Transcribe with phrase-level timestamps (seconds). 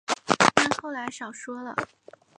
[0.55, 1.75] 但后来少说了